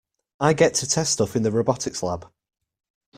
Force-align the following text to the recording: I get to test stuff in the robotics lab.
I 0.39 0.53
get 0.53 0.73
to 0.77 0.87
test 0.89 1.11
stuff 1.13 1.35
in 1.35 1.43
the 1.43 1.51
robotics 1.51 2.01
lab. 2.01 2.27